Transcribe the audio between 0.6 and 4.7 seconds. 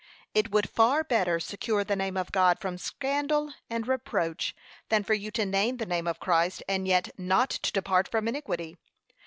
far better secure the name of God from scandal and reproach,